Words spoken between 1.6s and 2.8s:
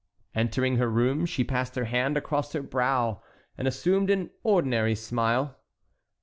her hand across her